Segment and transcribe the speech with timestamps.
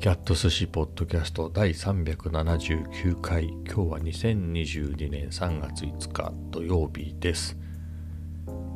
[0.00, 3.48] キャット寿司ポッドキャスト第379回。
[3.48, 7.58] 今日は2022年3月5日土曜日です。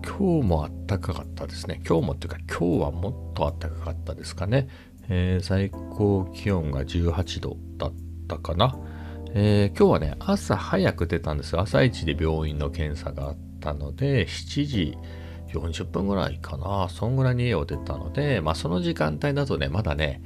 [0.07, 1.81] 今日もあったかかったですね。
[1.89, 4.69] 今日もっていうか今日はもっとあったかかったですかね、
[5.09, 7.93] えー、最高気温が18度だっ
[8.29, 8.77] たかな、
[9.33, 14.99] えー、今日はね朝早く出たんです朝一で病院の検査があったので7時
[15.55, 16.89] 40分ぐらいかな。
[16.91, 20.21] そんぐらいに家を出たのでまあその時間帯だとねまだね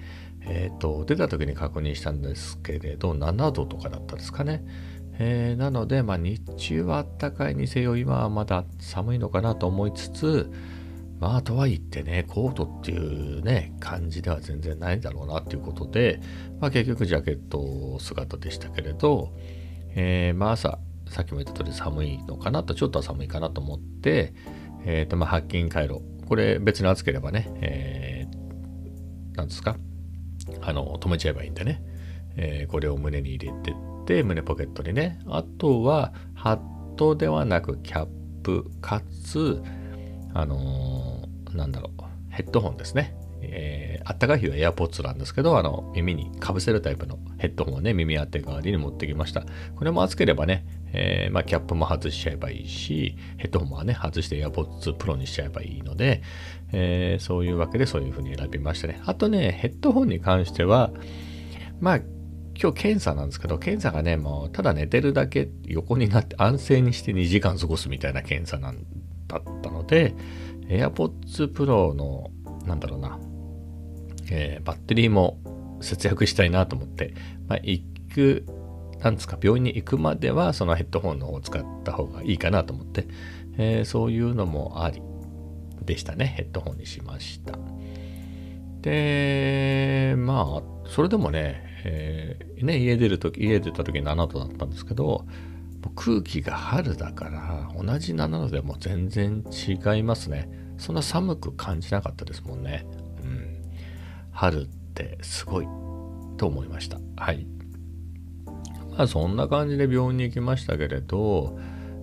[0.48, 4.64] えっ、ー、と、出た時に確認したんですけれど、7度とかだったですかね。
[5.20, 10.50] えー、なので、まあ、日中は暖かいにせよ、今はまだ寒いのかなと思いつつ、
[11.20, 16.20] まあ、とはいってね、コートっていうね、感じでは全然ないんだろうなっていうことで、
[16.60, 19.32] まあ、結局ジャケット姿でしたけれど、
[19.94, 24.32] えー、まあ、朝、さっきも言った通り寒いのかなと、ちょっとは寒いかなと思って、
[24.84, 26.00] えっ、ー、と、まあ、発筋回路。
[26.26, 29.76] これ別に暑ければね、えー、なんですか？
[30.60, 31.82] あの止めちゃえばいいんでね、
[32.36, 33.74] えー、これを胸に入れてっ
[34.06, 35.20] て胸ポケットにね。
[35.27, 38.06] あとはハットではなくキャッ
[38.42, 39.62] プかつ
[40.34, 43.14] あのー、なんだろうヘッドホンですね。
[43.50, 49.44] えー、あったかい日は AirPods なんですけど、あの、耳にかぶせるタイプのヘッドホンをね、耳当て代わりに持ってきました。
[49.77, 56.22] これも暑ければね、えー、まあ、キャップも外しちゃえばいいし、ヘッドホンもね、外して AirPods Pro にしちゃえばいいので、
[56.72, 59.00] えー、そういうわけでそういう風に選びましたね。
[59.06, 60.91] あとね、ヘッドホンに関しては、
[61.80, 62.00] まあ、
[62.60, 68.84] 今日検査なんですけど、検査がね、もうただ寝てるだけ横になって安静にして2時間過ごすみたいな検査なん
[69.28, 70.15] だったので、
[70.69, 72.30] AirPods Pro の、
[72.66, 73.19] なんだろうな、
[74.31, 75.39] えー、バッテリーも
[75.81, 77.15] 節約したいなと思って、
[77.47, 78.44] まあ、行く、
[79.00, 83.06] なんですか、病院に行くまではそのヘッドホンの方を使った方がいいかなと思って、
[83.56, 85.03] えー、そういうのもあり
[85.84, 86.27] でしたね。
[86.27, 87.59] ヘッドホンにしました。
[88.83, 95.27] で、まあ、それでもね、えー、ね、家出るとき、家出た時7度だったんですけど、
[95.95, 100.50] 空気が春だから同じ7度でも全然違いますね。
[100.77, 102.87] そんな寒く感じなかったですもんね。
[104.38, 105.69] 春ってすごい
[106.37, 107.00] と思いました。
[107.16, 107.44] はい。
[108.97, 111.59] まあそんな感じで病院に行きましたけれど、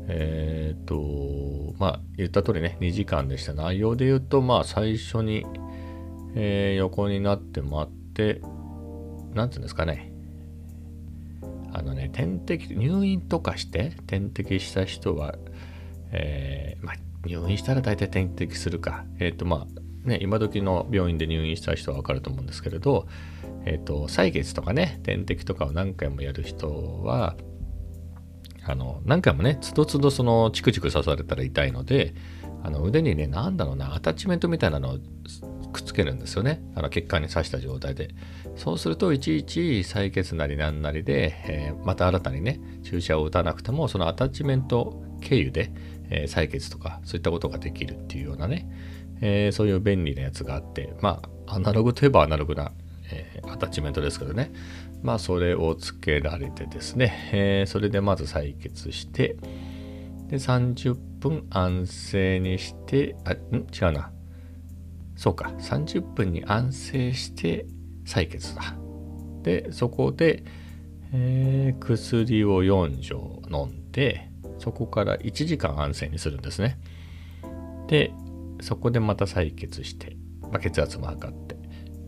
[0.10, 3.54] えっ、と、まあ言った通りね、2時間でした。
[3.54, 5.46] 内容で言うと、まあ最初に、
[6.36, 8.42] えー、横になって待って、
[9.34, 10.12] なんていうんですかね。
[11.72, 15.36] あのね、点滴、入院とかして点滴した人は、
[16.12, 16.96] えー、まあ
[17.26, 19.06] 入院したら大体点滴するか。
[19.20, 23.08] えっ、とまあね、今時の病院で入院した人はわかると思うんですけれど、
[23.66, 27.36] え、ー、と、採血とかね、点滴とかを何回もやる人は、
[28.64, 32.16] あの、何回もね、つどつどそのチクチク刺されたら痛いので、
[32.64, 34.98] あの腕にね、なんだろうな、アタッチメントみたいなのを
[35.72, 36.64] くっつけるんですよね。
[36.74, 38.10] あの血管に刺した状態で。
[38.56, 45.72] そうすると、いちいち採血なりなんなりで、えー、また新たにね、注射を打たなくても、そのアタッチメント経由で、
[46.10, 48.68] えー、採血とか、そういったことができるっていうようなね、
[49.28, 52.72] えー、そういう便利なやつがあって、まあ、アナログといえばアナログな、
[53.12, 54.52] えー、アタッチメントですけどね。
[55.02, 59.38] まあ、それをつけられてですね、えー、それでまず採血して、
[60.28, 63.66] で、30分安静にして、あ、ん？
[63.74, 64.12] 違うな。
[65.16, 67.66] そうか、30分に安静して
[68.06, 68.76] 採血だ。
[69.42, 70.44] で、そこで、
[71.14, 74.30] えー、薬を4錠飲んで、
[74.60, 76.78] そこから1時間安静にするんですね。
[77.88, 78.12] で、
[78.66, 81.56] そこでまた採血して、まあ、血圧も測って、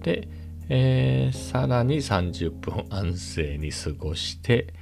[0.01, 0.27] で、
[0.69, 4.74] えー、さらに30分安静に過ごして、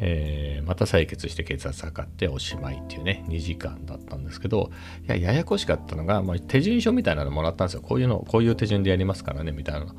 [0.00, 4.72] えー、また採血して血圧測っておしまいっていうね、2時間だったんですけど、
[5.06, 7.82] いや、ややこしかったのが、まあ、手順書みたいなのもらったんですよ。
[7.82, 9.94] こういうの、こういう手順でやりますからね、みたいなの。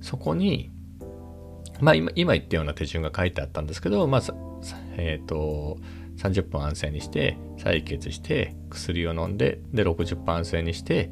[0.00, 0.70] そこに、
[1.82, 4.22] まあ今、今言ったような手順が書いてあったんですけど、まあ、
[4.96, 5.76] えっ、ー、と、
[6.22, 11.10] 30分安静にして採血して薬を飲んでで60分安静にして、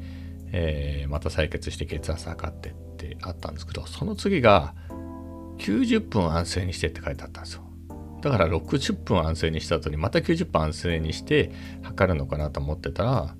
[0.51, 4.73] えー、また採血して血圧測ってってあったんですけどその次が
[5.57, 7.63] 90分安静にしてって書いてあったんですよ。
[8.21, 13.35] だから60分安静にした後にまた90分安静にして測るのかなと思ってたら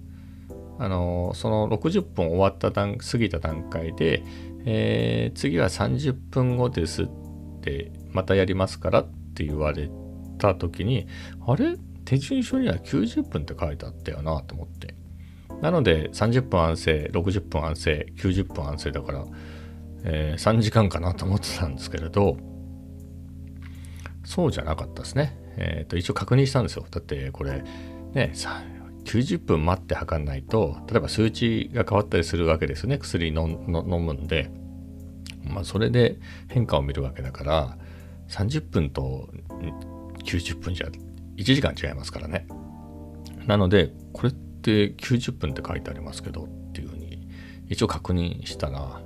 [0.79, 4.24] あのその60分終わった段過ぎた段階で、
[4.65, 7.07] えー、次は30分後ですっ
[7.62, 9.91] てまたやりますからって言われ
[10.41, 11.07] た時に、
[11.45, 11.77] あれ？
[12.03, 14.95] 手順書には90分って書いてあったよなと思って。
[15.61, 19.25] なので30分安静、60分安静、90分安静だから、
[20.03, 22.38] えー、3時間かなと思ってたんですけれど、
[24.25, 25.38] そうじゃなかったですね。
[25.57, 26.85] えっ、ー、と、一応確認したんですよ。
[26.89, 27.63] だってこれ、
[28.13, 28.33] ね、
[29.05, 32.97] 90分待って測んないと、例えば数値が変わったりするわけですよね。
[32.97, 33.35] 薬飲
[33.67, 34.49] むんで。
[35.43, 37.77] まあ、それで変化を見るわけだから
[38.29, 39.29] 30分と
[40.23, 40.88] 90分じゃ
[41.38, 42.47] 1時間違いますからね。
[43.47, 47.27] なのでこれって90分って書いてありますけどっていうふうに
[47.69, 49.01] 一応確認したら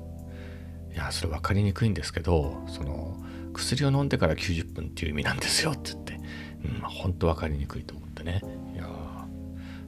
[0.94, 3.18] いやそれ分かりにくいんですけどその
[3.54, 6.20] 薬を飲んでから90分っていう意味なんですよって言って、
[6.66, 8.42] うん、本当分かりにくいと思ってね。
[8.74, 8.88] いや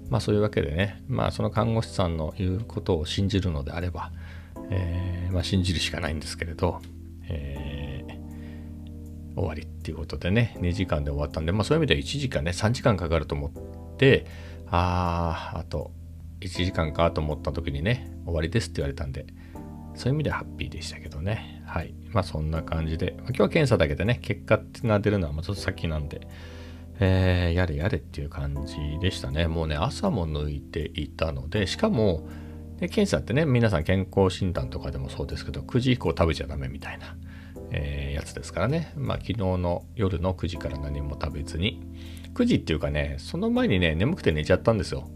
[0.09, 4.11] まあそういうわけでねまあその看護師さんの言うことを信じるのであれば、
[4.69, 6.81] えー、まあ信じるしかないんですけれど、
[7.27, 7.66] えー、
[9.37, 14.25] 終わりっていうことでね2時間で終わったんでまあそういう意味では1時間ね3時間かかると思って
[14.69, 15.91] あああと
[16.41, 19.25] 1時間かと思った時にね終わりですって言われたんで
[19.95, 21.63] そういう意味ではハッピーでしたけどね。
[21.65, 21.95] はい。
[22.11, 26.27] まあそんな感じで、まあ、今日は検査だけでね結果が出るのはまちょっと先なんで
[26.99, 29.47] えー、やれやれっていう感じでしたね。
[29.47, 32.27] もうね朝も抜いていたのでしかも
[32.79, 37.15] で検査ってね皆さん健康診断とかでもそうですけど9時以降食べちゃダメみたいな、
[37.71, 38.93] えー、やつですからね。
[38.95, 41.81] まあ昨日の夜の9時から何も食べずに。
[42.33, 45.09] 9時っていうかねその前にね眠くて寝ちゃったんですよ。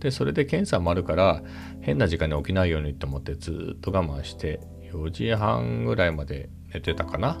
[0.00, 1.42] でそれで検査もあるから
[1.80, 4.60] 変な時間に起きないようにと思ってずっと我慢して
[4.92, 7.40] 4時半ぐらいまで寝てたかな、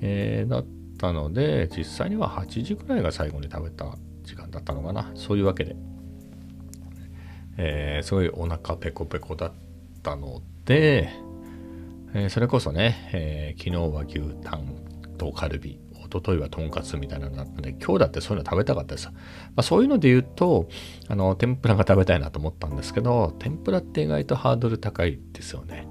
[0.00, 0.66] えー、だっ
[0.98, 5.10] たので実際には8時ぐらいが最後に食べた時間だったのかな。
[5.14, 5.74] そういうわけで、
[7.56, 9.52] えー、すごいお腹ペコペコだっ
[10.02, 11.10] たので、
[12.14, 14.76] えー、それこそね、え昨日は牛タン
[15.18, 15.80] とカルビ
[16.12, 19.08] 一昨日はとんかつみたいなのだったので、今日だってそういうの食べたかったです。
[19.08, 19.14] ま
[19.56, 20.68] あ、そういうので言うと、
[21.08, 25.88] あの、天ぷらが食べたいなと思ったんですけど、天ぷらって意外とハードル高いですよね。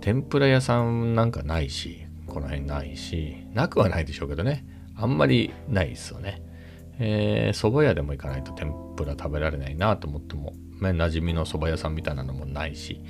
[0.00, 4.66] 天ぷら屋さんなんかないし、この辺ないし、なくはないでしょうけどね。
[4.96, 6.42] あんまりないですよね。
[6.98, 13.02] えー、蕎麦屋でも行かないと天ぷら食べられないなと思っても、まあ、馴染みの蕎麦屋さんみたいなのもないし、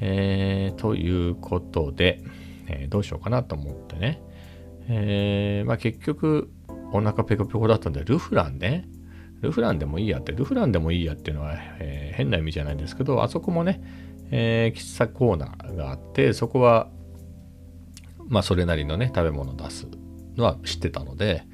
[0.00, 2.22] えー、ということで、
[2.66, 4.22] えー、どうしようかなと思ってね、
[4.88, 6.50] えー、まあ、結局
[6.92, 8.88] お腹ペコペコだったんでルフランね。
[9.40, 10.32] ルフランでもいいやって。
[10.32, 13.82] ルフランでもいいやっていうのは、えー、変な意味じゃないんですけどあそこもね、
[14.30, 16.88] えー、喫茶コーナーがあってそこは
[18.26, 19.86] まあそれなりのね食べ物を出す
[20.36, 21.44] のは知ってたので、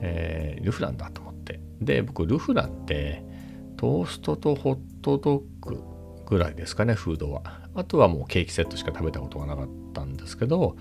[0.00, 1.60] えー、ルフランだと思って。
[1.80, 3.22] で僕ルフランって
[3.76, 5.95] トーストとホットドッグ
[6.26, 7.42] ぐらいですかねフードは
[7.74, 10.76] あとはもうケーキセットしか食べたことがなかったんですけど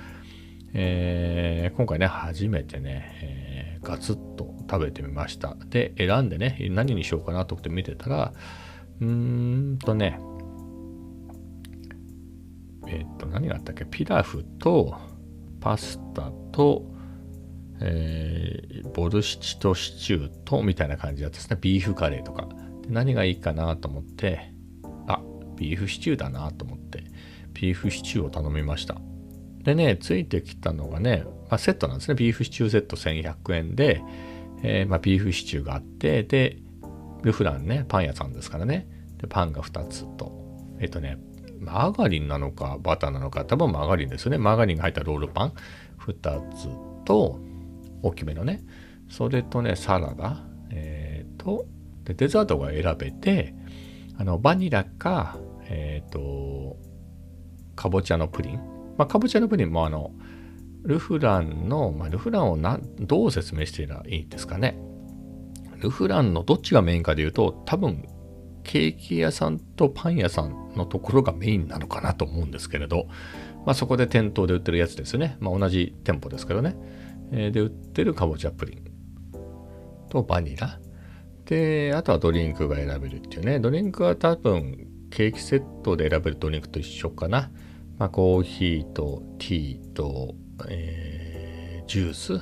[0.78, 5.56] えー、今回ね、初めてね、えー、ガツッと食べてみました。
[5.70, 8.34] で、選んでね、何にしようかなと思って見てたら、
[9.00, 9.08] うー
[9.76, 10.20] んとね、
[12.88, 13.86] えっ、と、何があったっけ？
[13.86, 14.98] ピラフと、
[15.62, 16.92] パスタと、
[17.80, 21.58] えー、ボルシチとシチューと、みたいな感じだったですね。
[21.62, 22.50] ビーフカレーとか。
[22.82, 24.52] で何がいいかなと思って、
[25.56, 27.04] ビーフシチューだなと思って、
[27.54, 28.98] ビーフシチューを頼みました。
[29.64, 32.16] でね、ついてきたのがね、まあ、セットなんですね。
[32.16, 34.02] ビーフシチューセット1100円で、
[34.64, 36.58] えー、まあ、ビーフシチューがあって、で、
[37.24, 38.88] ルフランね、パン屋さんですからね。
[39.18, 40.32] で、パンが2つと、
[40.80, 41.18] えっ、とね、
[41.60, 44.38] マーガリンなのかバターなのか、多分マーガリンですよね。
[44.38, 45.54] マーガリンが入ったロールパン
[46.00, 46.68] 2つ
[47.06, 47.40] と、
[48.04, 48.64] 大きめのね、
[49.10, 51.66] それとね、サラダ、えっ、ー、と、
[52.04, 53.56] で、デザートが選べて、
[54.18, 56.78] あの、バニラか、えっ、ー、と、
[57.76, 60.12] かぼちゃのプリンまあ、かぼちゃのプリンもあの、
[60.84, 64.80] ルフランの、まあ、ルフランをなどう説明していればいいですかね。
[65.80, 68.08] ルフランのどっちがメインかで言うと、多分、
[68.64, 73.08] ケーキ屋さんとパン屋さんのところがメインなのかなと思うんですけれど、
[73.66, 75.38] まあ、そこで店頭で売ってるやつですね。
[75.40, 76.76] まあ、同じ店舗ですけどね。
[77.32, 78.84] え、で、売ってるかぼちゃプリン
[80.10, 80.80] とバニラ。
[81.46, 83.60] で、あとはドリンクが選べるっていうね。
[83.60, 87.52] ドリンクは多分、ケーキセットで選べるドリンクと一緒かな。
[87.98, 90.36] まあ、コーヒーとティーと、
[90.68, 92.42] えー、ジュース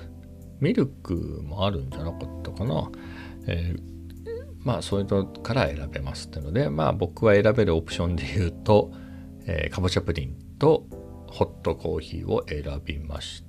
[0.59, 2.89] ミルクもあるんじゃなかったかな、
[3.47, 3.81] えー、
[4.59, 8.91] まあそういうのから選べますっていうのでまあ僕は選べるオプションで言うと、
[9.45, 10.87] えー、かぼちゃプリンと
[11.27, 13.42] ホットコーヒーを選びまし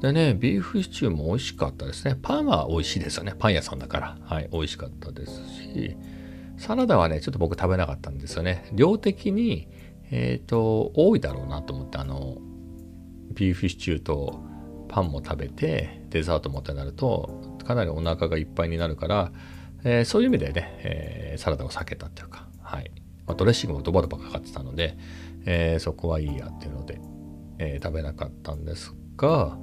[0.00, 2.16] でねビーフシチューも美味しかったですね。
[2.20, 3.34] パンは美味しいですよね。
[3.38, 4.18] パン屋さんだから。
[4.22, 5.32] はい美味しかったです
[5.72, 5.96] し。
[6.58, 8.68] サラダはねちょっと僕食べなかったんですよね。
[8.72, 9.68] 量的に
[10.10, 12.38] えっ、ー、と、多いだろうなと思って、あの、
[13.34, 14.40] ビーフシチューと
[14.88, 19.32] パンも食べて、デザートもってなると、かなりお腹がいっぱいになるから、
[19.84, 22.90] えー、そういう意味でね、えー、サラダを避けたっていうか、はい。
[23.26, 24.96] まあ、ドレッシングもドバドバかかってたので、
[25.46, 27.00] え、そこはいいやっていうので、
[27.58, 29.56] え食べなかったんですが、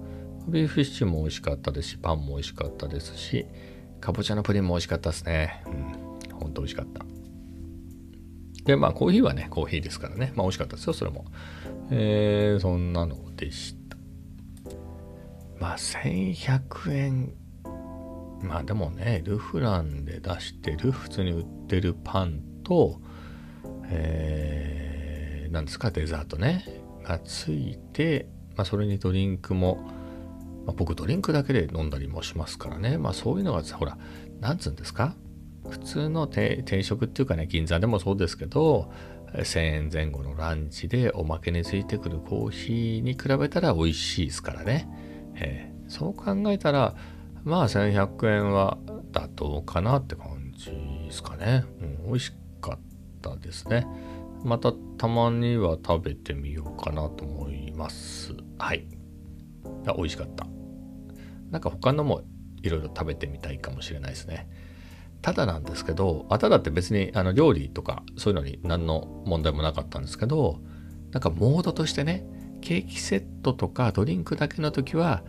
[0.48, 3.46] ビーフシチューも美味しかったですし、パンも美味しかったですし、
[4.00, 5.64] かぼちゃのプリンも美味しかったですね。
[5.66, 7.06] うん、ほんと美味しかった。
[8.64, 10.34] で、まあコーヒーはね、コーヒーですからね。
[10.36, 11.26] まあ美味しかったですよ、それも。
[11.90, 13.98] えー、そんなのでした。
[15.60, 17.34] まあ1100円。
[18.42, 23.02] まあでもね、ルフランで出してる、普通に売ってるパンと、
[23.90, 26.66] えー、なんですか、デザートね、
[27.04, 29.80] がついて、まあそれにドリンクも、
[30.68, 32.98] まあ、僕ドリンクだけで飲んだりもしますからね。
[32.98, 33.98] まあそういうのが、ほら、
[34.42, 35.16] なんつうんですか？
[35.70, 38.92] 普通の定食っていうかね、銀座でもそうですけど、
[39.34, 44.88] 1000円前後のランチでおまけについてくるコーヒーに比べたら美味しいですからね。
[45.36, 46.96] えー、そう考えたら、
[47.44, 48.78] まあ1100円は
[49.14, 51.64] 妥当かなって感じですかね。
[51.82, 52.80] うん、美味しかっ
[53.22, 53.88] たですね。
[54.44, 58.34] またたまには食べてみようかなと思います。
[58.58, 58.86] はい。
[59.96, 60.46] 美味しかった。
[61.52, 62.24] なんか他のも
[62.64, 64.50] いろいろ食べてみたいかもしれないですね。
[65.22, 70.60] ただなんですけど、あただって別にあの料理とかそういうのに何の問題もなかったんですけど、
[71.12, 72.26] なんかモードとしてね、
[72.62, 75.24] ケーキセットとかドリンクだけの時は、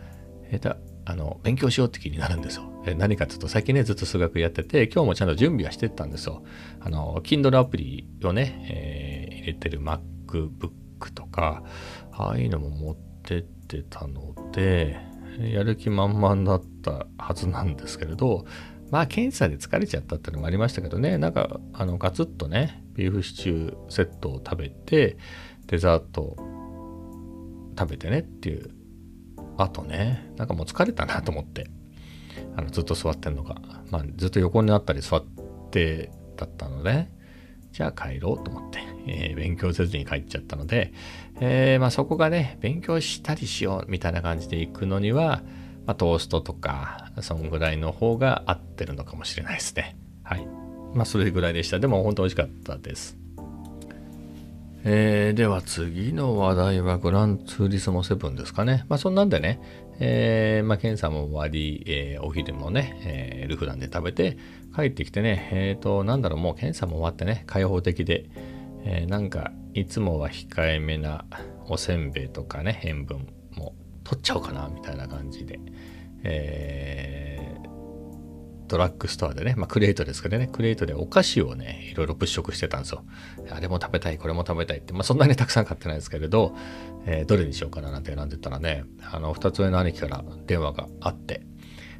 [0.51, 2.69] えー、あの勉強しようって気になるんですよ。
[2.85, 6.43] え何かというと最近ねずっと数学やってて今日もちゃんと準備はしてったんですよ。
[6.79, 11.63] あの Kindle アプリをね、えー、入れてる MacBook とか
[12.11, 15.08] ああいうのも持ってってたので
[15.39, 18.45] やる気満々だったはずなんですけれど
[18.91, 21.17] まあ検査で疲れちゃったっていうのもありましたけどね。
[21.17, 25.17] なんかあのガツッとねビーフシチューセットを食べて
[25.67, 26.35] デザート
[27.77, 28.71] 食べてねっていう
[29.57, 30.31] あとね。
[30.37, 31.69] なんかもう疲れたなと思って。
[32.55, 33.55] あのずっと座ってんのが、
[33.89, 35.25] まあ、ずっと横になったり座っ
[35.71, 37.09] てだったので
[37.71, 40.93] じゃあ帰ろうと思って、えー、勉強せずに帰っちゃったので、
[41.39, 45.41] えー、まあ、そこがね勉強したりしようみたいな感じで行くのには
[45.89, 49.97] まあ、トーストとか、そんぐらいの方が合ってるのかもしれないですね。
[50.21, 50.45] はい。
[50.93, 51.79] まあ、それぐらいでした。
[51.79, 53.17] でも、本当美味しかったです。
[54.83, 58.85] えー、では次の話題はグランツーリスモ7ですかね。
[58.87, 59.59] まあそんなんでね、
[59.99, 64.37] えー、まあ検査も終わり、えー、お昼もね、えー、ルフランで食べて
[64.75, 68.29] 帰ってきてね、えっ、と、なんだろう、もう検査も終わってね、開放的で、
[68.83, 71.25] えー、なんかいつもは控えめな
[71.67, 75.59] おせんべいとかね、塩分も取っちゃおうかなみたいな感じで、
[76.23, 77.69] えー、
[78.67, 83.03] ドラッグストアでね、まあ、クレートですけどね、クレートでお菓子をね、いろいろ物色してたんですよ。
[83.51, 86.55] あれも食べたい、これも食べたいって、まあ、そんなにたくさん買ってないですけれど、
[87.05, 91.41] えー、どれにしようかななんて選んでたらね、あの、二つ上の兄貴から電話があって、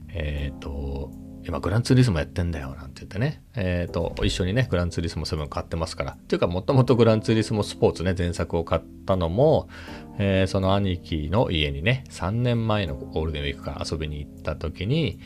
[0.09, 1.11] えっ、ー、と、
[1.43, 6.11] 今グランツーリスモやってんだよなんて言ってね、えっ、ー、と、一緒にね、グランツーリスモ7買ってますから。
[6.11, 9.69] っていうか、もともとグランツーリスモスポーツね、前作を買ったのも、
[10.17, 15.19] えー、その兄貴の家にね、3年前のゴールデンウィークから遊びに行った時に、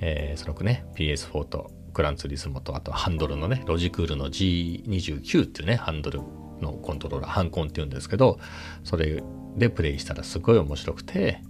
[0.00, 6.20] えー、そのね、PS4 とグランツーリスモと、あとハンドルのね、ロジクールの G29 っていうね、ハンドル
[6.60, 8.38] のコントローラー、ハンコンっていうんですけど、
[8.84, 9.22] それ
[9.56, 11.42] でプレイしたらすごい面白くて、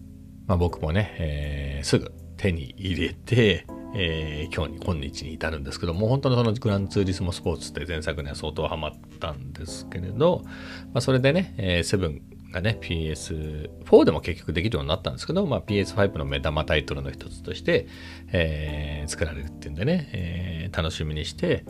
[0.46, 17.86] まあ僕もね、えー、すぐ手に入れて、えー、今日に今日に至るんですけども本当にそのグランツーリスモスポーツって前作には相当ハマったんですけれど、まあ、それでね、えー、セブンがね PS4 でも結局できるようになったんですけど、まあ、PS5 の目玉タイトルの一つとして、
[18.32, 21.64] えー、作られるっていうんでね、えー、楽しみにして、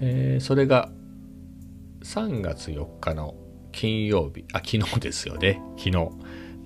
[0.00, 0.90] えー、それが
[2.02, 3.34] 3月4日の
[3.72, 5.60] 金曜日あ昨日ですよね。
[5.76, 6.10] 昨日。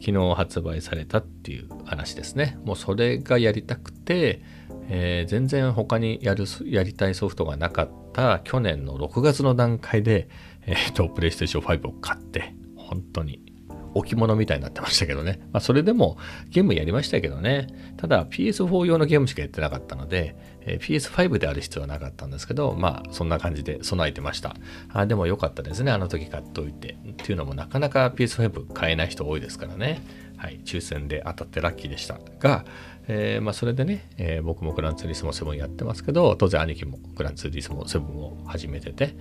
[0.02, 2.58] 昨日発売されたっていう話ですね。
[2.64, 4.42] もうそれがやりたくて
[4.88, 10.28] えー、全然他にやるやりたいソフトがなかった去年の6月の段階で、
[10.66, 13.52] えーと、プレイステーション5を買って本当に
[13.94, 15.40] 置物みたいになってましたけどね。
[15.52, 16.16] まあ、それでも
[16.48, 17.66] ゲームやりましたけどね。
[17.96, 24.54] ただ PS4 用のゲームしかやってなかったので、えー、PS5 である必要はなかったんですけど、まあそんな感じで備えてました。
[24.92, 25.92] あでも良かったですね。
[25.92, 26.96] あの時買っておいて。
[27.12, 30.02] っていうのもなかなか PS5 買えない人多いですからね。
[30.38, 32.64] はい、抽選で当たってラッキーでしたが、
[33.14, 39.14] えー、まあ、それでね、えー、僕もグランツーリスモ7やってますけど、当然兄貴もグランツーリスモ7を始めてて、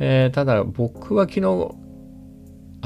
[0.00, 1.76] えー、ただ僕は昨日、明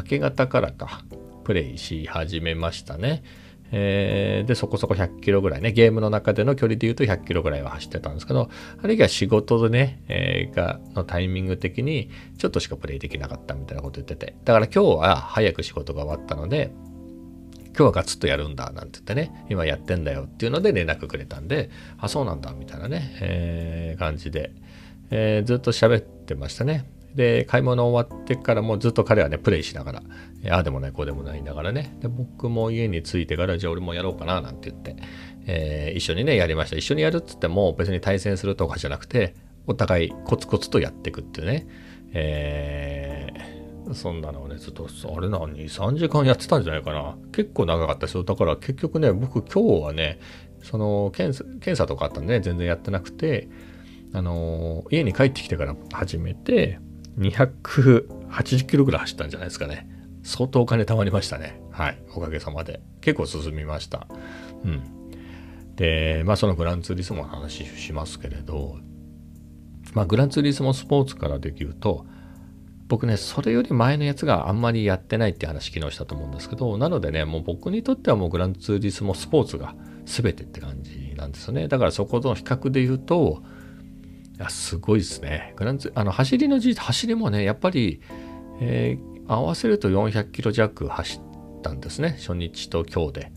[0.04, 1.04] け方からか、
[1.44, 3.22] プレイし始めましたね。
[3.74, 8.50] えー、で、そこそこ100キロぐらいね、ゲームの中での距離で言うと100キロぐらいは走ってたんですけど、
[8.82, 16.70] あるいは仕事でね、えー、が、のタイミング的にちょっとしかプレイできなかったみたいなこと言ってて、だから今日は早く仕事が終わったので、
[17.74, 24.52] 今日はガツッとやるんだなんて言ってね、今やってんだよっていうので連絡くれたんで、あ、そうなんだみたいなね、えー、感じで、
[25.10, 26.84] えー、ずっと喋ってましたね。
[27.14, 30.02] で、買い物終わってからもずっと彼はね、プレイしながら、
[30.50, 31.96] ああでもない、こうでもないんだからね。
[32.00, 34.96] で、僕も家に着いてから、じゃあ俺もやろうかななんて言って、
[35.46, 36.76] えー、一緒にね、やりました。
[36.76, 39.34] 一緒にやるっつっても別に対戦するとかじゃなくて、
[39.66, 41.66] お互いコツコツとやっていくっていうね、
[42.14, 43.11] えー、
[43.94, 47.16] そんなのをね、ずっと、あれな、2、3時間やってたんじゃないかな。
[47.32, 48.24] 結構長かったですよ。
[48.24, 50.18] だから結局ね、僕今日はね、
[50.62, 53.48] その検査検査とかあったんで、ね、全然やってなくて、
[54.12, 56.78] あのー、家に帰ってきてから始めて、
[57.18, 59.88] 280キロぐらい走ったんじゃないですかね。
[60.22, 61.60] 相当お金貯まりましたね。
[61.70, 61.98] はい。
[62.14, 62.80] おかげさまで。
[63.00, 64.06] 結構進みました。
[64.64, 65.02] うん。
[65.76, 68.78] で、まあそのグランツーリスモの話しますけれど、
[69.94, 72.06] まあグランツーリスモスポーツからできると、
[72.88, 79.74] 僕ね、それより前のやつがあんまりやってないって話昨日したと思うんですけど、なのでね、もう僕にとってはもうグランツーリスモスポーツが
[80.04, 81.68] 全てって感じなんですね。
[81.68, 83.42] だからそことの比較で言うと、
[84.36, 85.54] いやすごいですね。
[85.56, 88.00] グランツあの走りのじ走りもね、やっぱり、
[88.60, 92.16] えー、合わせると400キロ弱走ったんですね。
[92.18, 93.32] 初日と今日で。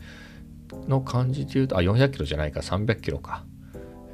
[0.87, 3.45] の感じで言うと、あ、400キロじゃないか、300キロか。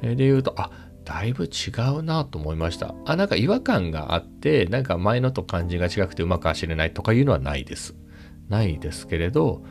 [0.02, 0.70] えー、で言うと、あ、
[1.04, 2.94] だいぶ違うなと思いました。
[3.04, 7.94] あ、なんか違和感があって、なんか前のと感じが違くてうまく走れないとかいうのはないです。
[8.48, 9.62] ないですけれど、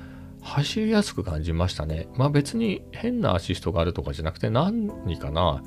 [0.41, 2.07] 走りやすく感じましたね。
[2.15, 5.63] まあ別に変なアシストがあるとかじゃなくて何かな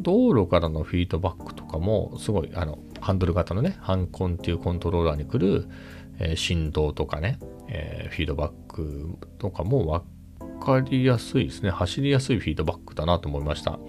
[0.00, 5.68] 道路からのフィードバックとかもすごいあのハンドル型のねハンコンっていうコントローラーに来る、
[6.20, 10.04] えー、振動とかね、えー、フィードバックとかも
[10.38, 13.80] 分かりやすいですね走りやすいフィードバックだなと思いました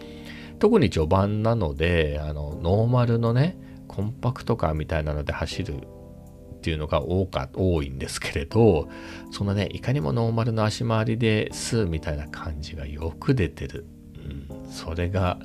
[0.60, 8.88] 特に序盤なのであのノーマルのねコンパクトカーみたいなので走るっていうのが多か多いんですけれど
[9.32, 13.86] そのねいかにもノーマルの足回りですみたいな感じがよく出てる、
[14.16, 15.40] うん、それが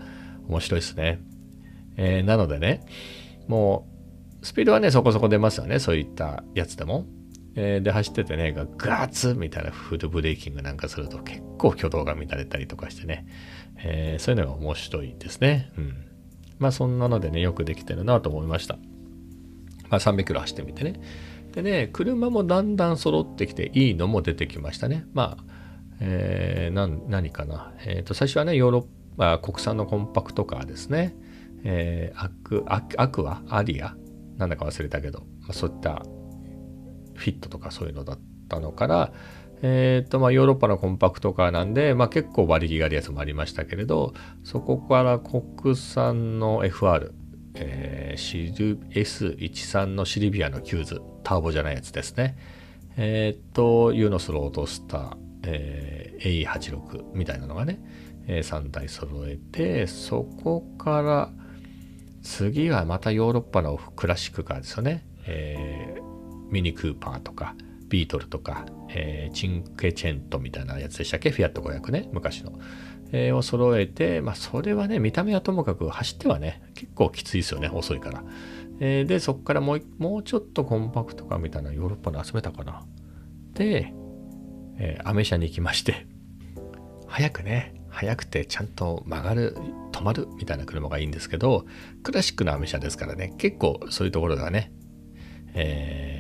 [0.47, 1.21] 面白いですね、
[1.97, 2.87] えー、なのでね
[3.49, 3.89] も
[4.43, 7.07] うスピードはねそこそこ出ますよねそういったやつでも、
[7.57, 13.27] え、で走っててねガツみたいなフルブレーキングなんかすると結構挙動が乱れたりとかしてね、
[13.79, 15.95] えー、そういうのが面白いですねうん
[16.59, 18.79] まあそんなのでねよくできてるなと思いました
[19.91, 21.01] まあ、300キロ走ってみてね。
[21.53, 25.07] でね、車もだんだん揃ってきていいのも出てきましたね。
[25.13, 25.45] まあ、
[26.01, 27.73] えー、何かな。
[27.85, 28.87] えっ、ー、と、最初はね、ヨーロッ
[29.17, 31.17] パ、国産のコンパクトカーですね。
[31.65, 33.97] えー、アク、アアクア、アリア、
[34.37, 36.03] なんだか忘れたけど、まあ、そういった
[37.15, 39.13] フィットとかそういうのだったのから、
[39.63, 47.13] え、ー、と、まあ、ヨーロッパのコンパクトカーなんで、まあ、結構馬力があるやつもありましたけれど、そこから国産の FR、
[47.55, 52.37] えー、S13 のシリビアのキューズ、ターボじゃないやつですね。
[52.97, 57.81] えー、っと、ユーノスロードスター、えー、A86 みたいなのがね、
[58.27, 61.31] えー、3台揃えて、そこから
[62.23, 65.07] 次はまたヨーロッパのクラシックカーですよね。
[65.27, 67.55] えー、ミニクーパーとか、
[67.89, 71.31] ビートルとか、えー、チンケチェントみたいなやつでしたっけ？
[71.31, 72.53] フィアット500ね、昔の。
[73.11, 78.23] えー、を揃えて、まあ、それはね、見た目はともかく走ってはね、結構きついですよね、遅いから。
[78.81, 82.85] えー、で、そこからもうもうちょっとコンパクトかみたいなヨーロッパで集めたかな。
[83.55, 83.95] で、
[84.77, 86.07] えー、アメ車に行きまして、
[87.09, 89.57] 早くね、速くてちゃんと曲がる、
[89.91, 91.65] 止まるみたいな車がいいんですけど、
[92.03, 94.71] クラシックなアメ車ですからね、結構そういうところではね、
[95.55, 96.18] えー、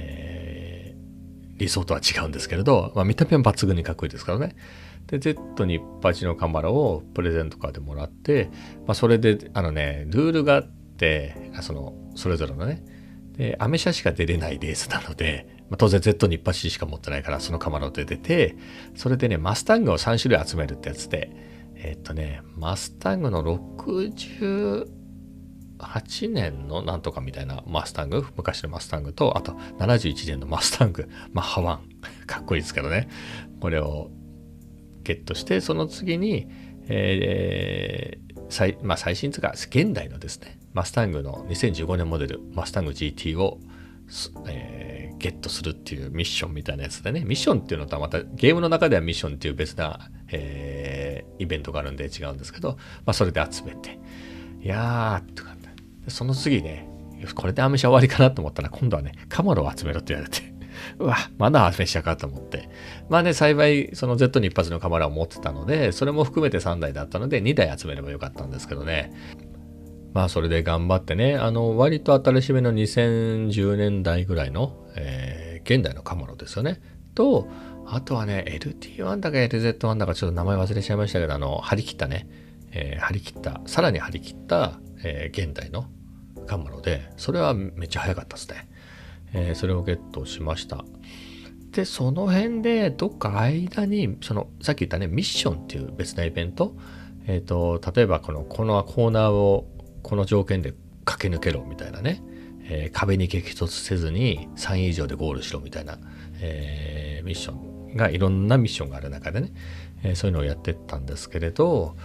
[1.58, 4.56] 理想とは違うんですけれど、まあ、見た目は抜群にかっこいいですからね。
[5.08, 5.80] で、Z に
[6.14, 8.50] チのカメラをプレゼントカーでもらって、
[8.86, 12.84] まあ、それで、あのね、ルールがあって、その、それぞれのね、
[13.36, 18.56] で、アメ車しか出れないレースなので、まあ、当然 Z に一発しか持ってないから、そのカメラで出て、
[18.94, 21.30] それでね、マスタングを3種類集めるってやつで、
[21.76, 24.12] え、っとね、マスタングの6
[25.78, 31.78] 8年のなんとかみたいなマスタング、昔のマスタングと、あと71年のマスタング、 マッハ1、
[32.26, 33.08] かっこいいですけどね、
[33.60, 34.10] これを
[35.04, 36.48] ゲットしてその次に、
[36.88, 43.58] えー最まあ、最新とか現代のですねマスタングの2015年モデルマスタング GT を、
[44.46, 47.24] えー、ゲットするっていうミッションみたいなやつでね。
[47.24, 53.98] ミッションっていうのとはまたゲームの中ではミッションっていう別な、えー、イベントがあるんで違うんですけど、まあ、それで集めて。
[54.60, 55.57] いやーとか
[56.08, 56.88] その次ね
[57.34, 60.58] これでアメ車終わりかなと思ったら今度はねカマロを集めろって言われて
[60.98, 62.68] うわ、まだアメシアかと思って。
[63.08, 69.12] まあね、幸い、その Z に一発のカメラを持ってたので、それも含めて3台だったので、2台集めればよかったんですけどね。
[70.14, 76.80] まあ、それで頑張ってね、あの、割と新しめの2010年代ぐらいの、えー、現代のカメラですよね。
[77.14, 77.46] と、
[77.86, 82.28] あとはね、LT1 だか LZ1 だかちょっと名前忘れちゃいましたけど、あの、張り切ったね、
[82.72, 85.86] えー、張り切った、さらに張り切った、えー、現代の
[86.48, 88.68] カメラで、それはめっちゃ早かったですね。
[89.32, 90.84] えー、それをゲットしました。
[91.70, 96.74] で、その辺で、どっか間に、その、さっき言ったね、ミッションっていう別なイベント、
[97.26, 99.68] えっ、ー、と、例えばこの、このコーナーを
[100.02, 102.22] この条件で駆け抜けろみたいなね、
[102.64, 105.98] えー、壁に激突せずに3位以上でゴールしろみたいな、
[106.40, 109.52] えー、ミッションがいろんなミッションがある中でね、
[110.02, 111.96] えー、そういうのをやってったんですけれど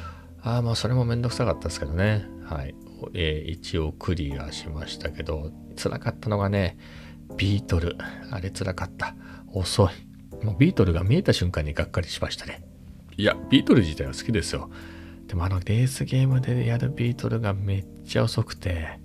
[0.41, 2.25] あまあそれもめんどくさかったですけどね。
[2.43, 2.75] はい、
[3.13, 6.77] えー、一応クリアしましたけど辛かったのがね
[7.37, 7.97] ビートル
[8.31, 9.15] あれ辛かった
[9.53, 12.63] 遅いもうビートルが見えた瞬間にがっかりしましたね
[13.17, 14.69] いやビートル自体は好きですよ
[15.27, 18.99] でもあのレースゲームでやるビートルがめっちゃ遅くて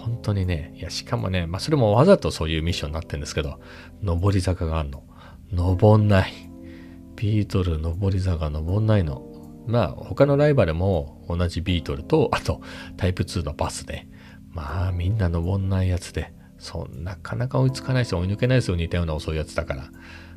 [0.00, 3.60] 本当にね、いや、しかもね、まあ、それもわざとそういうミッションになってるんですけど、
[4.02, 5.04] 上り坂があるの。
[5.52, 6.32] 登んない。
[7.16, 9.29] ビートル上り坂登んないの。
[9.70, 12.60] まあ、他のライバルも同じビートルと、あと、
[12.96, 14.06] タイプ2のバスで、
[14.50, 19.90] まあ、みんな登んないやつで、そんなかなか追いつかないし追い抜けないですよ、似たような遅いやつだから。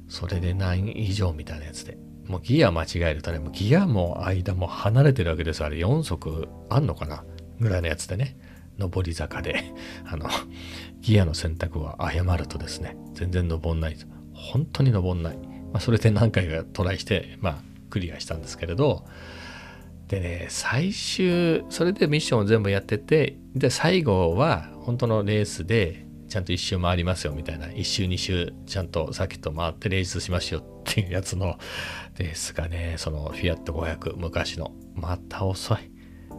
[0.07, 1.97] それで何以上みたいなやつで。
[2.27, 5.63] もうギア間違えるとね、もうギアも間も離れてるわけです。
[5.63, 7.25] あれ4足あんのかな
[7.59, 8.37] ぐらいのやつでね。
[8.77, 9.63] 上り坂で、
[10.05, 10.29] あの、
[11.01, 13.97] ギアの選択を誤るとですね、全然登んない。
[14.33, 15.37] 本当に登んない。
[15.37, 19.05] まあ、それで何回かトライして、まあ、クリアしたんですけれど、
[20.07, 31.57] でね、最終、それでミッションを全部やってて、で、最後は、本当のレースで、ちゃんと一周回りますよみたいな、一周二周、ちゃんとサーキット回ってレースしますよっていうやつの
[32.17, 35.77] レースがね、そのフィアット500、昔の、また遅い。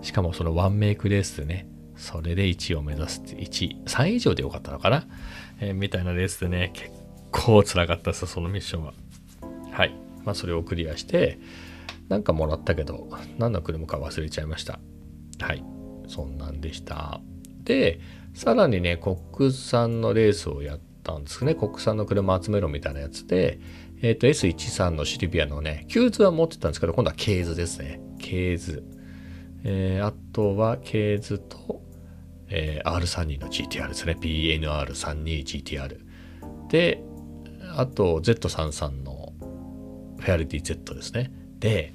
[0.03, 5.07] しかもそのワンメイクレースでね、それで1位を目指すって、1位、3以上でよかったのかな、
[5.61, 6.91] えー、みたいなレースでね、結
[7.31, 8.95] 構辛かったですそのミッションは。
[9.71, 10.04] はい。
[10.25, 11.39] まあ、それをクリアして、
[12.09, 13.09] なんかもらったけど、
[13.39, 14.79] 何の車か忘れちゃいました。
[15.41, 15.65] はい。
[16.07, 17.21] そんなんでした。
[17.65, 18.01] で、
[18.35, 21.55] さらにね、国産のレースをやったんですね。
[21.55, 23.59] 国産の車集めろみたいなやつで、
[24.03, 28.01] えっ、ー、と、S13 のシルビアのね、 Q's は持ってたんですけど、今度は K'sですね。
[28.19, 28.85] K's。
[29.65, 31.81] えー、あとは K's と、
[32.49, 34.17] えー、R32 の GTR ですね。
[34.21, 36.01] PNR32GTR。
[36.69, 37.03] で、
[37.77, 39.14] あと Z33 の
[40.25, 41.31] フェアリティ Z ですね。
[41.61, 41.93] で、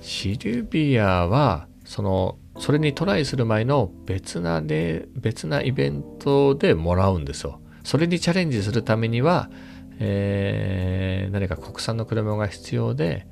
[0.00, 7.60] シルビアは、その、それにトライする前の別なで、別なイベントでもらうんですよ。
[7.84, 9.50] それにチャレンジするためには、
[10.00, 13.26] えー、何か国産の車が必要で、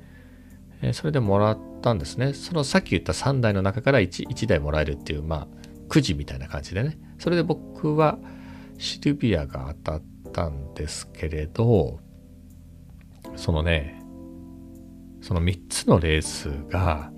[0.81, 2.33] えー、それでもらったんですね。
[2.33, 5.47] そのさっき言った3台の中から 1, 1台もらえるっていう、まあ、
[5.89, 6.97] くじみたいな感じでね。
[7.19, 8.17] それで僕は
[8.77, 11.99] シルビアが当たったんですけれど、
[13.35, 13.96] そのね、
[15.27, 17.11] その3つのレースが、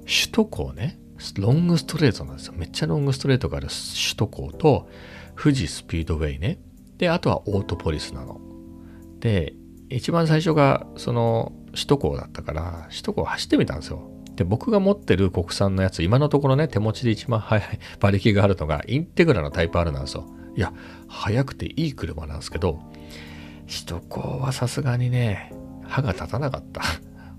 [0.00, 0.98] 首都高ね、
[1.38, 2.54] ロングストレートなんですよ。
[2.56, 4.88] めっちゃロングストレートがある首都高と、
[5.40, 6.58] 富士スピードウェイね。
[6.98, 8.40] で、あとはオートポリスなの。
[9.20, 9.54] で、
[9.88, 14.02] 一番最初がその首都高だったから、首都高走ってみたんですよ。
[14.34, 20.26] で、僕が持ってる国産のやつ、今のところね、手持ちで一番速い馬力があるのが、インテグラのタイプ R なんですよ。
[20.56, 20.72] いや、
[21.06, 22.80] 速くていい車なんですけど、
[23.68, 25.52] 首都高はさすがにね、
[25.86, 26.82] 歯が立たなかった。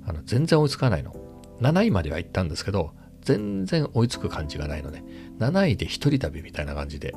[0.05, 1.15] あの、全然追いつかないの。
[1.61, 2.91] 7位までは行ったんですけど、
[3.21, 5.03] 全然追いつく感じがないのね。
[5.39, 7.13] 7位で一人旅みたいな感じで。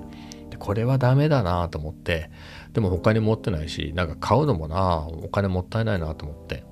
[0.50, 2.30] でこれはダメだなと思って、
[2.72, 6.64] でも他に持ってないし、なんか買うのもなお金もったいないなと思って、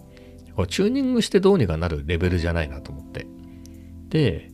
[0.55, 3.27] これチューニングしてどうにかなるレベルじゃないなと思って。
[4.09, 4.51] で、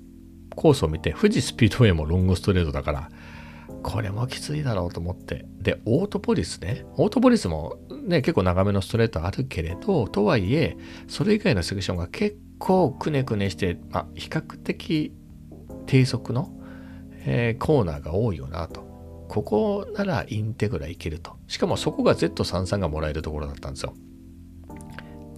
[0.56, 3.10] コースを見て、富士スピードウェイもロングストレートだから、
[3.82, 5.44] これもきついだろうと思って。
[5.60, 6.84] で、オートポリスね。
[6.96, 10.76] オートポリスもね、結構長めのストレートあるけれど、とはいえ、
[11.08, 15.12] それ以外のセクションが結構くねくねして、まあ、比較的
[15.86, 16.50] 低速の、
[17.24, 18.90] えー、コーナーが多いよなと。
[19.28, 21.36] ここならインテグラいけると。
[21.48, 23.94] しかもそこが Z33 がもらえるところだったんですよ。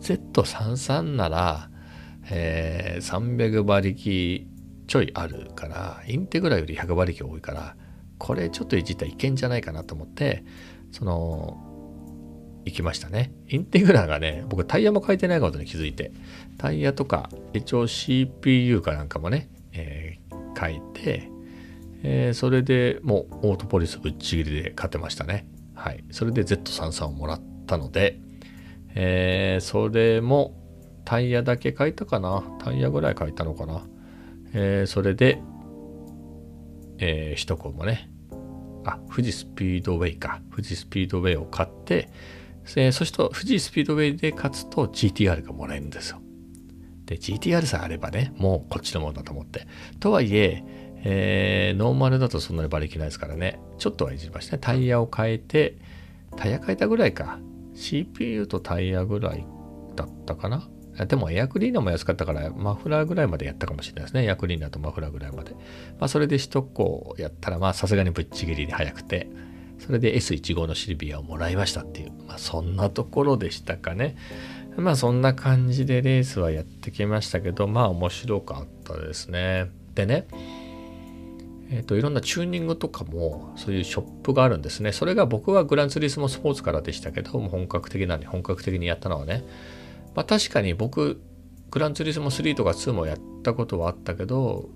[0.00, 1.70] Z33 なら、
[2.30, 4.46] えー、300馬力
[4.86, 7.76] ちょいあるから、インテグラより100馬力多いから、
[8.18, 10.44] これちょっといじったらいけんじゃないかなと思って、
[10.92, 11.58] その、
[12.64, 13.32] 行きましたね。
[13.48, 16.12] インテグラがね、僕タイヤも変えてないことに気づいて、
[16.56, 21.30] タイヤとか、一応 CPU かなんかもね、えー、変えて、
[22.02, 25.46] えー、それでもうオートポリスぶっちぎりで勝てましたね。
[25.74, 26.04] はい。
[26.10, 28.18] それで Z33 をもらったので、
[28.94, 30.54] えー、それも
[31.04, 33.84] タイヤだけ書いたかなタイヤぐらい書いたのかな
[34.56, 35.40] えー、それで、
[36.98, 38.10] えー、首都高もね、
[38.84, 40.40] あ、富士スピードウェイか。
[40.50, 42.10] 富士スピードウェイを買って、
[42.76, 46.20] えー、そして富士スピードウェイで勝つと GTR がもらえるんですよ。
[47.06, 49.66] で、GTR さえあればね、もうこっちのものだと思って。
[50.00, 50.64] とはいえ、
[51.04, 54.58] えー、ノーマルだとそんなに馬力ないですからね、ちょっとはいじりましたね。
[54.62, 55.78] タイヤを変えて、
[56.36, 57.38] タイヤ変えたぐらいか。
[57.74, 59.46] CPU とタイヤぐらい
[59.96, 60.68] だったかな
[61.06, 64.24] でもエアクリーナーも安かったからマフラーぐらいまでやったかもしれないですね。
[64.24, 65.52] エアクリーナーとマフラーぐらいまで。
[65.98, 69.28] まあそれで一個やったらまあさすがにぶっちぎりに早くて、
[69.80, 74.16] それで S15 のシルビアをもらいましたっていう、まあそんなところでしたかね。
[74.76, 79.70] まあそんな感じでレースはやってきましたけど、まあ面白かったですね。
[79.94, 80.26] でね、
[81.70, 84.92] えーと、いろんなチューニングとかもそういうショップがあるんですね。
[84.92, 89.44] それが僕はグランツーリスモスポーツからでしたけども本格的なに本格的にやったのはね、
[90.14, 91.20] まあ、確かに僕
[91.70, 94.68] グランツーリスモ3とか2もやったことはあったけど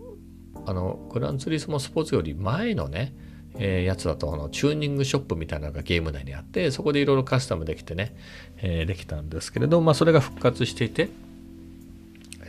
[0.66, 3.14] あのグランツーリスモスポーツより前のね、
[3.56, 8.16] えー、やつだとあのチューニングショップみたいなのがゲーム内にあってそこでいろいろカスタムできてね、
[8.58, 11.08] えー、できたんですけれど、まあ、それが復活していて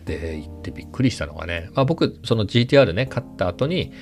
[0.05, 3.93] で行ってびっくりしたのがね、まあ、僕その GTR ね買った後に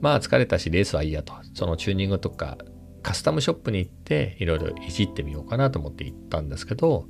[0.00, 2.56] まあ疲れたしレースはいいやとそのチューニングとか
[3.02, 7.06] カスタムショップに行っていろいろいじってみようかなと思って行ったんですけど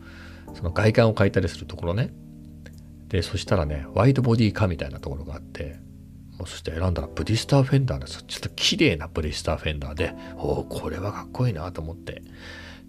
[0.54, 2.12] その外観を変えたりするところね。
[3.08, 5.80] でそしたらねワイドボディカーみたいなところがあって
[6.38, 12.22] もうそして選んだらブリスターフェンダーですちょっと綺麗なブリスターフェンダーでおおこれはかっこいいなと思って。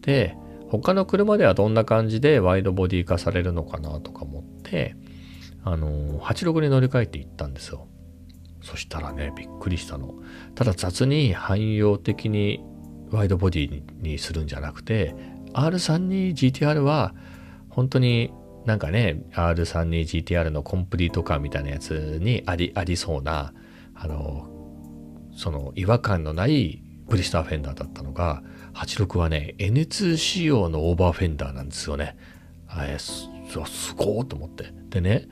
[0.02, 0.36] で
[0.70, 4.96] 他の車ではどんな感じでワイドボディ化されるのかなとか思って
[5.66, 7.88] あの86に乗り換えていったんですよ。
[8.62, 10.14] そしたらねびっくりしたの。
[10.56, 12.64] ただ雑に汎用的に
[13.10, 15.14] ワイドボディにするんじゃなくて
[15.54, 17.14] R32GTR は
[17.72, 18.32] 本当に
[18.66, 23.54] なんかね R32GTR のコンプリートカーみたいなやつにありありそうな
[23.96, 24.50] あの
[25.36, 32.16] その違和感のないブリスターフェンダーだったのが86はね N2 仕様のオーバーフェンダーなんですよね。
[32.68, 33.28] あす
[33.66, 34.72] すごーと思って。
[34.90, 35.28] でね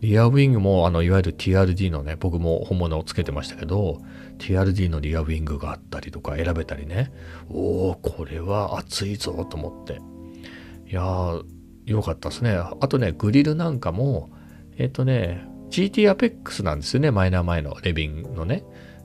[0.00, 4.02] リアウィングもあのいわゆる TRD のね僕も本物をつけてましたけど
[4.38, 7.12] TRD のリアウィングがあったりとか選べたりね
[7.48, 10.00] おおこれは熱いぞと思って
[10.90, 11.55] いやー
[11.86, 12.50] よかったですね。
[12.52, 14.30] あとねグリルなんかも
[14.76, 17.10] えっ、ー、とね GT アペックスなんですよね。
[17.10, 18.64] マイナー前のレビンのね。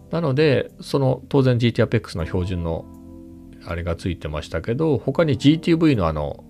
[0.09, 2.85] なのでその当然 GT アペックスの標準の
[3.65, 6.43] あれがついてましたけど他に GTV のあの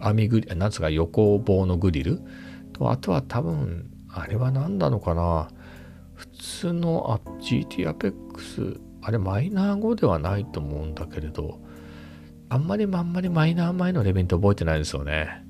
[0.00, 2.20] 網グリなんつうか横棒のグリル？
[2.72, 5.48] とあとは多分あれは何なのかな？
[6.14, 11.60] 普通の GT アペックスあれマイナー5ではないと思うんだけれど
[12.48, 15.47] あんまりあんまりマイナー前のレベント覚えてないんですよね。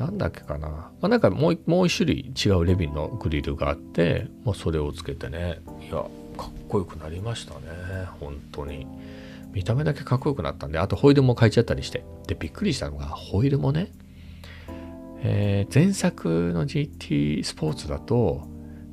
[0.00, 5.60] なんだっけかな、まあ、なんかもうもう一種類違うレビンのグリルがあってもうそれをつけてね。
[5.82, 6.02] いや
[6.38, 7.60] かっこよくなりましたね。
[8.18, 8.86] 本当に。
[9.52, 12.02] 見た目だけかっこよくなったんであとホイールも変えちゃったりして。
[12.26, 13.92] でびっくりしたのがホイールもね
[15.22, 18.48] えー、前作の GT スポーツだと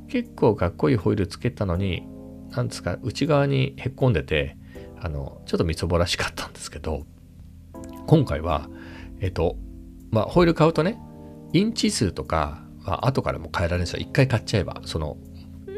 [0.10, 2.06] 結構かっこいいホイールつけたのに
[2.50, 4.58] なんですか内側にへっこんでて
[5.00, 7.06] あのちょっとみつぼらしかったんですけど
[8.08, 8.68] 今回は
[9.22, 9.56] えっ、と
[10.12, 11.00] まあホイール買うとね
[11.54, 14.00] インチ数とかは後からも変えられるんですよ。
[14.00, 15.18] 一回買っちゃえばその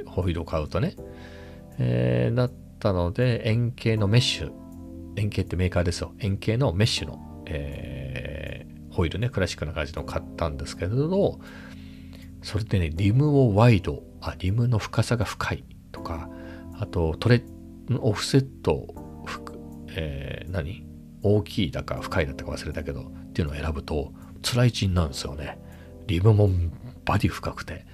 [0.08, 0.96] ホイールを買うとね、
[1.78, 4.52] えー、だったので円形のメッシュ。
[5.16, 6.14] 円形ってメーカーですよ。
[6.20, 11.40] 円形のメッシュの、えーホイールね、クラシックな感じの買ったんですけれど、
[12.42, 16.28] それでね、リムをワイド、あ、リムの深さが深いとか、
[16.74, 17.44] あとトレ、
[18.00, 18.88] オフセット、
[19.96, 20.86] えー、何？
[21.22, 24.12] 大きいだか深いだったか忘れたけど、っていうのを選ぶと、
[24.42, 25.60] 辛い位置になんですよね。
[26.08, 26.50] リムも
[27.06, 27.86] バディ深くて、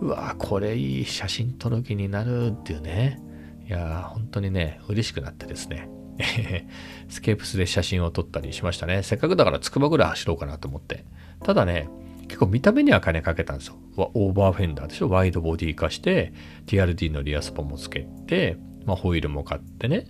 [0.00, 3.20] うわこれいい写真撮る気になるっていうね。
[3.66, 5.88] いやー、本当にね、嬉しくなってですね。
[7.08, 9.02] スケープスで写真を撮ったりしましたね。
[9.02, 11.04] せっかくだからつくばぐらい走ろうかなと思って。
[11.42, 11.88] ただね、
[12.28, 13.76] 結構見た目には金かけたんですよ。
[13.96, 16.32] オーバーフェンダーでしょワイドボディ化して、
[16.66, 20.06] TRD のリアスポもつけて、まあ、ホイールも買ってね、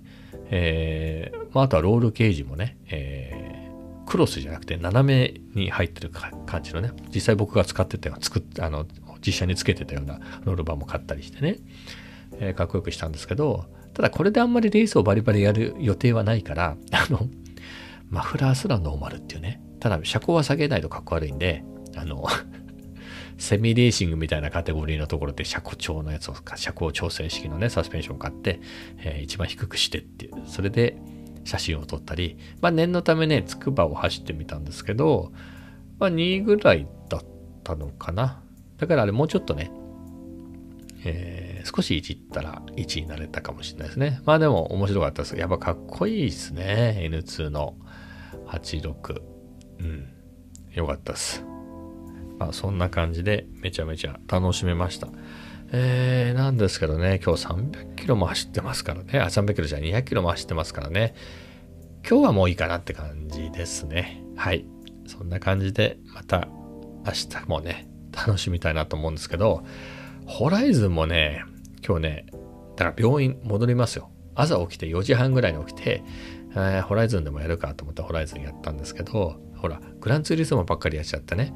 [0.51, 3.63] えーまあ、あとはロールケージもね、えー、
[4.14, 8.87] クロスじゃなくて斜めに入ってる感じのね、実際僕が使ってたような、作っあの、
[9.27, 11.57] 実写につけてたようなロールバも買ったりしてね、
[12.38, 17.29] えー、かっこよくしたんですけど、ただこれであんまりレースをバリバリやる予定はないから、 あの、
[18.09, 19.61] マフラーすらノーマルっていうね。
[19.81, 21.64] ただ車高は下げないとかっこ悪いんで、
[21.96, 22.24] あの、
[23.37, 28.61] セミレーシングみたいなカテゴリーのところで車高調のやつを、車高調整式のね、サスペンションを買って、
[28.98, 30.96] えー、一番低くしてっていう、それで
[31.44, 35.33] 写真を撮ったり、まあ念のためね、つくばを走ってみたんですけど、
[35.98, 37.20] まあ2位ぐらいだっ
[37.62, 38.42] たのかな。
[38.78, 39.70] だからあれもうちょっとね、
[41.04, 44.20] えー、少しいじったら1位になれたかもしれないですね。
[44.24, 45.37] まあでも面白かったです。
[45.37, 46.98] やっぱかっこいいですね。
[47.11, 47.76] N2 の
[48.48, 49.22] 86。
[49.80, 50.09] うん。
[50.72, 51.44] よかったです。
[52.38, 55.09] まあそんな感じでめちゃめちゃ楽しめました。
[55.77, 59.19] えー、なんですけどね、今日300キロも走ってますからね。
[59.19, 61.17] あ、300キロじゃ200キロも走ってますからね。
[62.09, 64.23] 今日はもういいかなって感じですね。
[64.37, 64.67] はい。
[65.09, 66.47] そんな感じでまた
[67.05, 69.65] 明日もね、楽しみたいなと思うんですけど、
[70.27, 71.43] ホライズンもね、
[71.85, 72.27] 今日ね、
[72.77, 74.11] だから病院戻りますよ。
[74.37, 76.05] 朝起きて4時半ぐらいに起きて、
[76.57, 81.53] え、ホライズンでもやるかと思ってホライズンやったんですけど、ほら、グランツーリスモばっかりやっちゃってね。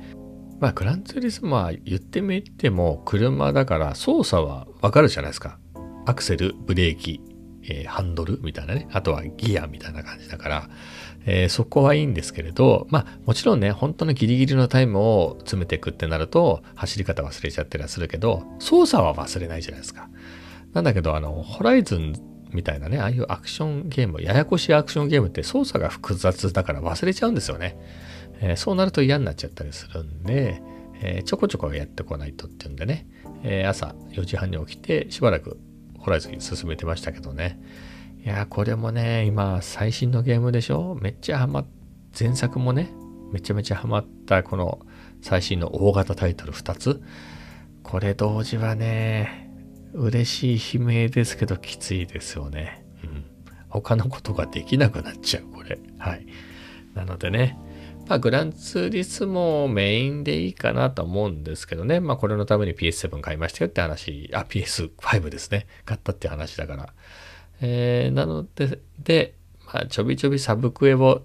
[0.61, 5.59] まあ、グランツーリスモは言ってみても車だから操作はわかるじゃないですか。
[6.05, 7.21] アクセル、ブレーキ、
[7.62, 8.88] えー、ハンドルみたいなね。
[8.90, 10.71] あとはギアみたいな感じだから、
[11.27, 20.09] えー、そこはいいんですけれど、まあもちろんね、本当のギリギリのタイムを詰めていくってなると、走り方忘れちゃったりはするけど、操作は忘れないじゃないですか。
[20.73, 22.14] なんだけど、あの、ホライズン
[22.53, 27.79] みたいなね、ああいうアクションゲーム、ややこしいアクションゲームって操作が複雑だから忘れちゃうんですよね。
[28.40, 30.62] えー、そうなると嫌になっちゃったりするんで、
[31.01, 33.07] えー、ちょこちょこやってこないとっていうんでね、
[33.42, 35.59] えー、朝4時半に起きてしばらく
[35.98, 37.61] ホライズン進めてましたけどね。
[38.24, 41.64] いや、これもね、今最新のゲームでしょめっちゃハマ、
[42.18, 42.92] 前作もね、
[43.33, 44.81] めちゃめちゃハマったこの
[45.20, 47.03] 最新の大型タイトル2つ。
[47.83, 49.51] これ同時はね、
[49.94, 52.85] 嬉しい悲鳴ですけどきついですよね。
[53.03, 53.24] うん。
[53.68, 55.79] 他のことができなくなっちゃう、これ。
[55.98, 56.27] はい。
[56.94, 57.57] なのでね、
[58.09, 62.01] まあ、グランツーリスモメインでいいかなと思うんですけどね。
[62.01, 65.66] まあ、これのために PS7 買いましたよって話、あ、PS5 ですね。
[65.85, 66.92] 買ったって話だから。
[67.61, 69.35] えー、なので、で、
[69.66, 71.23] まあ、ちょびちょびサブクエを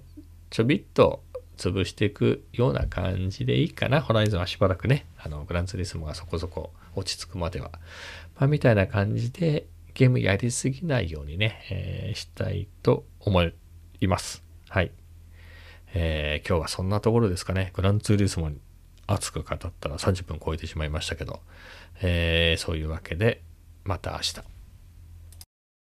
[0.50, 1.24] ちょびっと
[1.58, 4.02] 潰していくような感じでいいかな。
[4.02, 7.72] ホライゾンはしばらくね、あの、グランツーリスモがそこそこ落ち着くまでは。
[8.38, 13.42] まあ、みたいな感じで、ゲームやりすぎないようにね、えー、したいと思
[14.02, 14.44] います。
[14.68, 14.92] はい。
[15.94, 17.72] えー、今日はそんなところですかね。
[17.74, 18.58] グランツーリスモに
[19.08, 21.42] 熱く語ったら30分超えてしまいましたけど、
[22.02, 23.42] えー、そういうわけで、
[23.84, 24.53] また明日。